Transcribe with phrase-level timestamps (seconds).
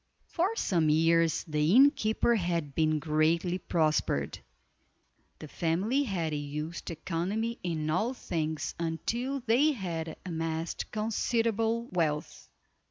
[0.25, 4.39] For some years the innkeeper had been greatly prospered.
[5.37, 12.49] The family had used economy in all things until they had amassed considerable wealth.